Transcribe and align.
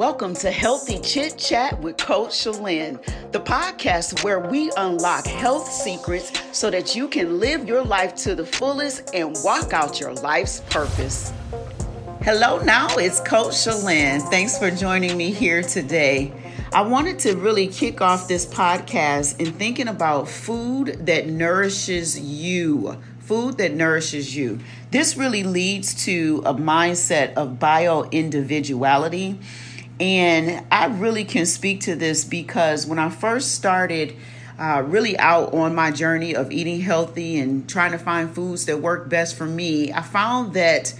Welcome 0.00 0.32
to 0.36 0.50
Healthy 0.50 1.00
Chit 1.00 1.36
Chat 1.36 1.78
with 1.82 1.98
Coach 1.98 2.30
Shalyn, 2.30 2.98
the 3.32 3.38
podcast 3.38 4.24
where 4.24 4.40
we 4.40 4.72
unlock 4.78 5.26
health 5.26 5.70
secrets 5.70 6.32
so 6.56 6.70
that 6.70 6.96
you 6.96 7.06
can 7.06 7.38
live 7.38 7.68
your 7.68 7.84
life 7.84 8.14
to 8.14 8.34
the 8.34 8.46
fullest 8.46 9.14
and 9.14 9.36
walk 9.44 9.74
out 9.74 10.00
your 10.00 10.14
life's 10.14 10.60
purpose. 10.70 11.34
Hello, 12.22 12.62
now 12.62 12.88
it's 12.96 13.20
Coach 13.20 13.52
Shalyn. 13.52 14.22
Thanks 14.30 14.56
for 14.56 14.70
joining 14.70 15.18
me 15.18 15.32
here 15.32 15.62
today. 15.62 16.32
I 16.72 16.80
wanted 16.80 17.18
to 17.18 17.36
really 17.36 17.66
kick 17.66 18.00
off 18.00 18.26
this 18.26 18.46
podcast 18.46 19.38
in 19.38 19.52
thinking 19.52 19.88
about 19.88 20.30
food 20.30 21.04
that 21.04 21.26
nourishes 21.26 22.18
you 22.18 22.98
food 23.30 23.58
that 23.58 23.72
nourishes 23.72 24.34
you. 24.34 24.58
This 24.90 25.16
really 25.16 25.44
leads 25.44 26.04
to 26.06 26.42
a 26.44 26.52
mindset 26.52 27.32
of 27.34 27.60
bio 27.60 28.02
individuality. 28.10 29.38
And 30.00 30.64
I 30.72 30.86
really 30.86 31.24
can 31.24 31.44
speak 31.44 31.82
to 31.82 31.94
this 31.94 32.24
because 32.24 32.86
when 32.86 32.98
I 32.98 33.10
first 33.10 33.54
started 33.54 34.16
uh, 34.58 34.82
really 34.86 35.18
out 35.18 35.52
on 35.52 35.74
my 35.74 35.90
journey 35.90 36.34
of 36.34 36.50
eating 36.50 36.80
healthy 36.80 37.38
and 37.38 37.68
trying 37.68 37.92
to 37.92 37.98
find 37.98 38.34
foods 38.34 38.64
that 38.64 38.80
work 38.80 39.10
best 39.10 39.36
for 39.36 39.44
me, 39.44 39.92
I 39.92 40.00
found 40.00 40.54
that 40.54 40.94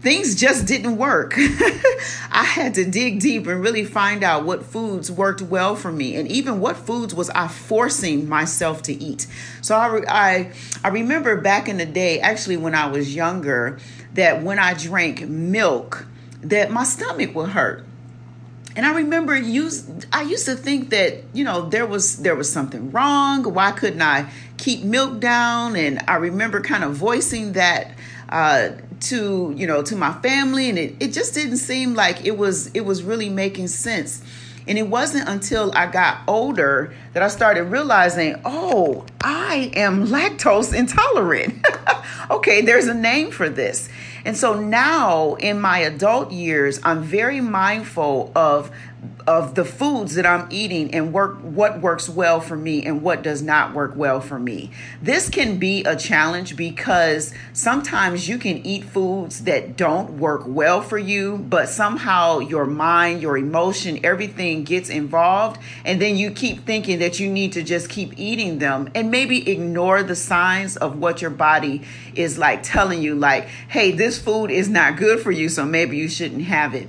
things 0.00 0.34
just 0.34 0.66
didn't 0.66 0.96
work. 0.96 1.34
I 1.38 2.44
had 2.44 2.74
to 2.74 2.86
dig 2.86 3.20
deep 3.20 3.46
and 3.46 3.60
really 3.60 3.84
find 3.84 4.24
out 4.24 4.44
what 4.44 4.64
foods 4.64 5.10
worked 5.10 5.42
well 5.42 5.76
for 5.76 5.92
me, 5.92 6.16
and 6.16 6.26
even 6.28 6.58
what 6.58 6.76
foods 6.76 7.14
was 7.14 7.28
I 7.30 7.48
forcing 7.48 8.28
myself 8.28 8.82
to 8.84 8.94
eat. 8.94 9.26
So 9.60 9.76
I, 9.76 10.04
I, 10.08 10.52
I 10.84 10.88
remember 10.88 11.38
back 11.38 11.68
in 11.68 11.76
the 11.76 11.86
day, 11.86 12.20
actually 12.20 12.56
when 12.56 12.74
I 12.74 12.86
was 12.86 13.14
younger, 13.14 13.78
that 14.14 14.42
when 14.42 14.58
I 14.58 14.72
drank 14.72 15.28
milk, 15.28 16.06
that 16.40 16.70
my 16.70 16.84
stomach 16.84 17.34
would 17.34 17.50
hurt. 17.50 17.84
And 18.78 18.86
I 18.86 18.92
remember 18.92 19.36
use 19.36 19.90
I 20.12 20.22
used 20.22 20.46
to 20.46 20.54
think 20.54 20.90
that, 20.90 21.24
you 21.32 21.42
know, 21.42 21.68
there 21.68 21.84
was 21.84 22.18
there 22.18 22.36
was 22.36 22.48
something 22.48 22.92
wrong. 22.92 23.42
Why 23.42 23.72
couldn't 23.72 24.00
I 24.00 24.30
keep 24.56 24.84
milk 24.84 25.18
down? 25.18 25.74
And 25.74 26.00
I 26.06 26.14
remember 26.14 26.60
kind 26.60 26.84
of 26.84 26.94
voicing 26.94 27.54
that 27.54 27.90
uh, 28.28 28.68
to 29.00 29.52
you 29.56 29.66
know 29.66 29.82
to 29.82 29.96
my 29.96 30.12
family 30.20 30.68
and 30.68 30.78
it, 30.78 30.94
it 31.00 31.12
just 31.12 31.34
didn't 31.34 31.56
seem 31.56 31.94
like 31.94 32.24
it 32.24 32.38
was 32.38 32.68
it 32.68 32.82
was 32.82 33.02
really 33.02 33.28
making 33.28 33.66
sense 33.66 34.22
and 34.68 34.78
it 34.78 34.86
wasn't 34.88 35.28
until 35.28 35.72
i 35.74 35.86
got 35.86 36.20
older 36.28 36.92
that 37.12 37.22
i 37.22 37.28
started 37.28 37.64
realizing 37.64 38.40
oh 38.44 39.04
i 39.22 39.70
am 39.74 40.06
lactose 40.06 40.74
intolerant. 40.74 41.54
Okay 42.30 42.60
there's 42.60 42.86
a 42.86 42.94
name 42.94 43.30
for 43.30 43.48
this. 43.48 43.88
And 44.24 44.36
so 44.36 44.52
now 44.52 45.34
in 45.36 45.60
my 45.60 45.78
adult 45.78 46.30
years 46.30 46.78
i'm 46.84 47.02
very 47.02 47.40
mindful 47.40 48.30
of 48.34 48.70
of 49.28 49.54
the 49.56 49.64
foods 49.64 50.14
that 50.14 50.24
I'm 50.24 50.48
eating 50.48 50.94
and 50.94 51.12
work 51.12 51.36
what 51.42 51.82
works 51.82 52.08
well 52.08 52.40
for 52.40 52.56
me 52.56 52.86
and 52.86 53.02
what 53.02 53.22
does 53.22 53.42
not 53.42 53.74
work 53.74 53.94
well 53.94 54.22
for 54.22 54.38
me. 54.38 54.70
This 55.02 55.28
can 55.28 55.58
be 55.58 55.84
a 55.84 55.94
challenge 55.94 56.56
because 56.56 57.34
sometimes 57.52 58.26
you 58.26 58.38
can 58.38 58.64
eat 58.64 58.84
foods 58.84 59.44
that 59.44 59.76
don't 59.76 60.12
work 60.12 60.44
well 60.46 60.80
for 60.80 60.96
you, 60.96 61.36
but 61.36 61.68
somehow 61.68 62.38
your 62.38 62.64
mind, 62.64 63.20
your 63.20 63.36
emotion, 63.36 64.00
everything 64.02 64.64
gets 64.64 64.88
involved 64.88 65.60
and 65.84 66.00
then 66.00 66.16
you 66.16 66.30
keep 66.30 66.64
thinking 66.64 66.98
that 67.00 67.20
you 67.20 67.30
need 67.30 67.52
to 67.52 67.62
just 67.62 67.90
keep 67.90 68.18
eating 68.18 68.60
them 68.60 68.88
and 68.94 69.10
maybe 69.10 69.50
ignore 69.50 70.02
the 70.02 70.16
signs 70.16 70.78
of 70.78 70.98
what 70.98 71.20
your 71.20 71.30
body 71.30 71.82
is 72.14 72.38
like 72.38 72.62
telling 72.62 73.02
you 73.02 73.14
like, 73.14 73.46
"Hey, 73.68 73.90
this 73.90 74.18
food 74.18 74.50
is 74.50 74.70
not 74.70 74.96
good 74.96 75.20
for 75.20 75.30
you, 75.30 75.50
so 75.50 75.66
maybe 75.66 75.98
you 75.98 76.08
shouldn't 76.08 76.44
have 76.44 76.74
it." 76.74 76.88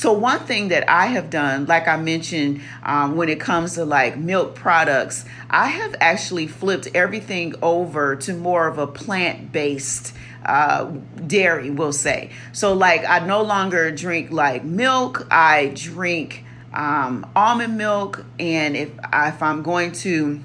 So, 0.00 0.14
one 0.14 0.38
thing 0.38 0.68
that 0.68 0.88
I 0.88 1.08
have 1.08 1.28
done, 1.28 1.66
like 1.66 1.86
I 1.86 1.98
mentioned, 1.98 2.62
um, 2.82 3.16
when 3.16 3.28
it 3.28 3.38
comes 3.38 3.74
to 3.74 3.84
like 3.84 4.16
milk 4.16 4.54
products, 4.54 5.26
I 5.50 5.66
have 5.66 5.94
actually 6.00 6.46
flipped 6.46 6.88
everything 6.94 7.54
over 7.60 8.16
to 8.16 8.32
more 8.32 8.66
of 8.66 8.78
a 8.78 8.86
plant 8.86 9.52
based 9.52 10.14
uh, 10.46 10.84
dairy, 11.26 11.68
we'll 11.68 11.92
say. 11.92 12.30
So, 12.52 12.72
like, 12.72 13.06
I 13.06 13.18
no 13.26 13.42
longer 13.42 13.90
drink 13.90 14.30
like 14.30 14.64
milk, 14.64 15.26
I 15.30 15.70
drink 15.74 16.46
um, 16.72 17.30
almond 17.36 17.76
milk, 17.76 18.24
and 18.38 18.78
if, 18.78 18.88
if 19.12 19.42
I'm 19.42 19.62
going 19.62 19.92
to 19.92 20.40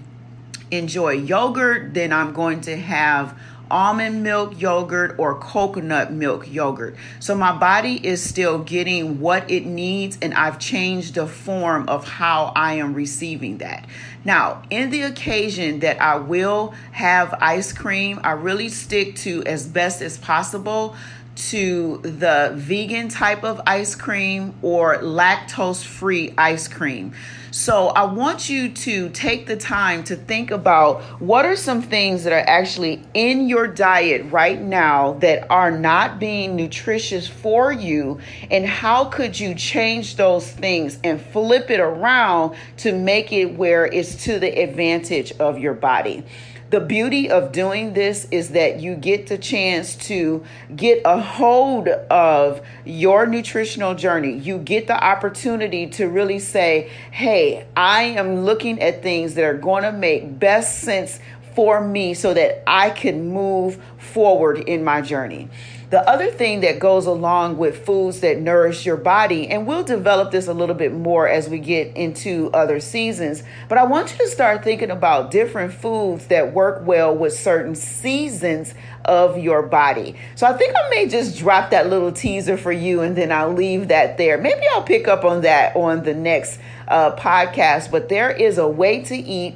enjoy 0.69 1.11
yogurt, 1.11 1.93
then 1.93 2.11
I'm 2.11 2.33
going 2.33 2.59
to 2.61 2.75
have 2.75 3.39
almond 3.69 4.23
milk 4.23 4.59
yogurt 4.59 5.15
or 5.17 5.35
coconut 5.35 6.11
milk 6.11 6.51
yogurt. 6.51 6.95
So 7.19 7.35
my 7.35 7.57
body 7.57 8.05
is 8.05 8.21
still 8.23 8.59
getting 8.59 9.19
what 9.19 9.49
it 9.49 9.65
needs, 9.65 10.17
and 10.21 10.33
I've 10.33 10.59
changed 10.59 11.15
the 11.15 11.27
form 11.27 11.87
of 11.89 12.07
how 12.07 12.51
I 12.55 12.73
am 12.73 12.93
receiving 12.93 13.59
that. 13.59 13.85
Now, 14.23 14.63
in 14.69 14.89
the 14.89 15.03
occasion 15.03 15.79
that 15.79 16.01
I 16.01 16.15
will 16.15 16.73
have 16.91 17.33
ice 17.41 17.71
cream, 17.71 18.19
I 18.23 18.31
really 18.31 18.69
stick 18.69 19.15
to 19.17 19.43
as 19.45 19.67
best 19.67 20.01
as 20.01 20.17
possible 20.17 20.95
to 21.35 21.97
the 21.97 22.53
vegan 22.55 23.09
type 23.09 23.43
of 23.43 23.61
ice 23.67 23.95
cream 23.95 24.53
or 24.61 24.97
lactose 24.97 25.83
free 25.83 26.33
ice 26.37 26.67
cream. 26.67 27.13
So 27.51 27.87
I 27.87 28.03
want 28.03 28.49
you 28.49 28.67
to 28.69 29.09
take 29.11 29.47
the 29.47 29.55
time 29.55 30.03
to 30.05 30.17
think 30.17 30.51
about 30.51 31.01
what 31.21 31.45
are 31.45 31.55
some 31.55 31.81
things 31.81 32.25
that 32.25 32.33
are 32.33 32.49
actually 32.49 33.01
in 33.13 33.47
your 33.47 33.65
diet 33.65 34.29
right 34.29 34.59
now 34.59 35.13
that 35.19 35.49
are 35.49 35.71
not 35.71 36.19
being 36.19 36.57
nutritious 36.57 37.29
for 37.29 37.71
you, 37.71 38.19
and 38.51 38.65
how 38.65 39.05
could 39.05 39.39
you 39.39 39.55
change 39.55 40.17
those 40.17 40.51
things 40.51 40.99
and 41.01 41.21
flip 41.21 41.69
it 41.69 41.79
around 41.79 42.57
to 42.77 42.91
make 42.91 43.31
it 43.31 43.55
where 43.55 43.85
it's 43.85 44.25
to 44.25 44.37
the 44.37 44.61
advantage 44.61 45.31
of 45.39 45.57
your 45.57 45.73
body. 45.73 46.25
The 46.71 46.79
beauty 46.79 47.29
of 47.29 47.51
doing 47.51 47.93
this 47.93 48.27
is 48.31 48.49
that 48.49 48.79
you 48.79 48.95
get 48.95 49.27
the 49.27 49.37
chance 49.37 49.95
to 50.07 50.43
get 50.75 51.01
a 51.05 51.21
hold 51.21 51.87
of 51.87 52.65
your 52.83 53.27
nutritional 53.27 53.93
journey. 53.93 54.33
You 54.33 54.57
get 54.57 54.87
the 54.87 55.01
opportunity 55.01 55.87
to 55.91 56.07
really 56.07 56.39
say, 56.39 56.89
hey, 57.11 57.67
I 57.77 58.03
am 58.03 58.45
looking 58.45 58.81
at 58.81 59.03
things 59.03 59.35
that 59.35 59.43
are 59.43 59.57
going 59.57 59.83
to 59.83 59.91
make 59.91 60.39
best 60.39 60.79
sense 60.79 61.19
for 61.53 61.85
me 61.85 62.13
so 62.15 62.33
that 62.33 62.63
I 62.67 62.89
can 62.89 63.29
move 63.29 63.81
forward 63.97 64.57
in 64.57 64.83
my 64.83 65.01
journey. 65.01 65.49
The 65.89 66.07
other 66.09 66.31
thing 66.31 66.61
that 66.61 66.79
goes 66.79 67.05
along 67.05 67.57
with 67.57 67.85
foods 67.85 68.21
that 68.21 68.39
nourish 68.39 68.85
your 68.85 68.97
body, 68.97 69.47
and 69.47 69.67
we'll 69.67 69.83
develop 69.83 70.31
this 70.31 70.47
a 70.47 70.53
little 70.53 70.75
bit 70.75 70.93
more 70.93 71.27
as 71.27 71.47
we 71.47 71.59
get 71.59 71.95
into 71.95 72.49
other 72.53 72.79
seasons, 72.79 73.43
but 73.69 73.77
I 73.77 73.83
want 73.83 74.11
you 74.11 74.17
to 74.17 74.27
start 74.27 74.63
thinking 74.63 74.89
about 74.89 75.31
different 75.31 75.73
foods 75.73 76.27
that 76.27 76.53
work 76.53 76.85
well 76.85 77.15
with 77.15 77.33
certain 77.33 77.75
seasons 77.75 78.73
of 79.05 79.37
your 79.37 79.61
body. 79.61 80.15
So 80.35 80.47
I 80.47 80.53
think 80.53 80.73
I 80.75 80.89
may 80.89 81.07
just 81.07 81.37
drop 81.37 81.69
that 81.69 81.89
little 81.89 82.11
teaser 82.11 82.57
for 82.57 82.71
you 82.71 83.01
and 83.01 83.15
then 83.15 83.31
I'll 83.31 83.53
leave 83.53 83.89
that 83.89 84.17
there. 84.17 84.37
Maybe 84.37 84.65
I'll 84.73 84.83
pick 84.83 85.07
up 85.07 85.23
on 85.23 85.41
that 85.41 85.75
on 85.75 86.03
the 86.03 86.13
next 86.13 86.59
uh, 86.87 87.15
podcast, 87.15 87.91
but 87.91 88.09
there 88.09 88.31
is 88.31 88.57
a 88.57 88.67
way 88.67 89.03
to 89.03 89.15
eat 89.15 89.55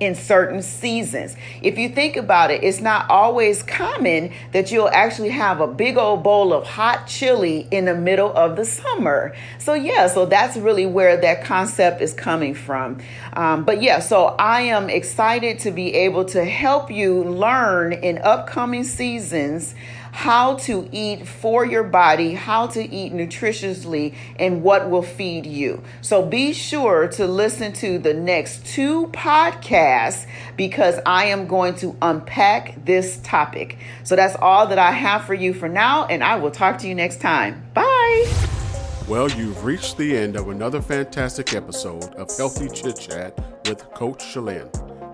in 0.00 0.14
certain 0.14 0.62
seasons. 0.62 1.36
If 1.62 1.78
you 1.78 1.88
think 1.88 2.16
about 2.16 2.50
it, 2.50 2.62
it's 2.62 2.80
not 2.80 3.08
always 3.10 3.62
common 3.62 4.32
that 4.52 4.70
you'll 4.70 4.88
actually 4.88 5.30
have 5.30 5.60
a 5.60 5.66
big 5.66 5.96
old 5.96 6.22
bowl 6.22 6.52
of 6.52 6.64
hot 6.66 7.06
chili 7.06 7.66
in 7.70 7.86
the 7.86 7.94
middle 7.94 8.32
of 8.32 8.56
the 8.56 8.64
summer. 8.64 9.34
So, 9.58 9.74
yeah, 9.74 10.06
so 10.06 10.26
that's 10.26 10.56
really 10.56 10.86
where 10.86 11.16
that 11.16 11.44
concept 11.44 12.00
is 12.00 12.14
coming 12.14 12.54
from. 12.54 13.00
Um, 13.32 13.64
but 13.64 13.82
yeah, 13.82 14.00
so 14.00 14.26
I 14.38 14.62
am 14.62 14.90
excited 14.90 15.60
to 15.60 15.70
be 15.70 15.94
able 15.94 16.24
to 16.26 16.44
help 16.44 16.90
you 16.90 17.24
learn 17.24 17.92
in 17.92 18.18
upcoming 18.18 18.84
seasons 18.84 19.74
how 20.12 20.56
to 20.56 20.88
eat 20.92 21.26
for 21.26 21.64
your 21.64 21.84
body, 21.84 22.34
how 22.34 22.66
to 22.68 22.82
eat 22.82 23.12
nutritiously, 23.12 24.14
and 24.38 24.62
what 24.62 24.90
will 24.90 25.02
feed 25.02 25.46
you. 25.46 25.82
So 26.00 26.24
be 26.24 26.52
sure 26.52 27.08
to 27.08 27.26
listen 27.26 27.72
to 27.74 27.98
the 27.98 28.14
next 28.14 28.66
two 28.66 29.06
podcasts 29.08 30.26
because 30.56 30.98
I 31.06 31.26
am 31.26 31.46
going 31.46 31.74
to 31.76 31.96
unpack 32.02 32.84
this 32.84 33.18
topic. 33.18 33.78
So 34.04 34.16
that's 34.16 34.36
all 34.36 34.66
that 34.68 34.78
I 34.78 34.92
have 34.92 35.24
for 35.24 35.34
you 35.34 35.54
for 35.54 35.68
now, 35.68 36.06
and 36.06 36.22
I 36.22 36.36
will 36.36 36.50
talk 36.50 36.78
to 36.78 36.88
you 36.88 36.94
next 36.94 37.20
time. 37.20 37.62
Bye. 37.74 38.26
Well, 39.08 39.30
you've 39.30 39.64
reached 39.64 39.96
the 39.96 40.16
end 40.16 40.36
of 40.36 40.50
another 40.50 40.82
fantastic 40.82 41.54
episode 41.54 42.14
of 42.16 42.28
Healthy 42.36 42.68
Chit 42.68 43.00
Chat 43.00 43.38
with 43.66 43.78
Coach 43.94 44.22
Shalyn. 44.22 44.68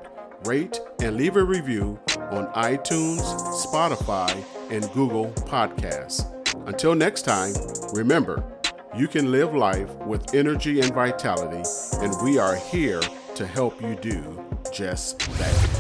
rate, 0.46 0.82
and 1.02 1.16
leave 1.16 1.38
a 1.38 1.44
review 1.44 1.98
on 2.32 2.48
iTunes, 2.54 3.22
Spotify, 3.66 4.44
and 4.70 4.92
Google 4.92 5.32
Podcasts. 5.46 6.34
Until 6.68 6.96
next 6.96 7.22
time, 7.22 7.54
remember, 7.94 8.44
you 8.96 9.08
can 9.08 9.32
live 9.32 9.56
life 9.56 9.94
with 9.98 10.34
energy 10.34 10.82
and 10.82 10.94
vitality, 10.94 11.64
and 12.02 12.14
we 12.24 12.38
are 12.38 12.56
here 12.56 13.02
to 13.36 13.48
help 13.48 13.82
you 13.82 13.96
do 13.96 14.44
just 14.74 15.20
that. 15.38 15.77